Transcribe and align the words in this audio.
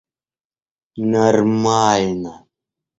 нормально 1.11 2.33